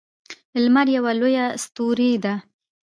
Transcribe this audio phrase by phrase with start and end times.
[0.63, 2.33] لمر یوه لویه ستوری ده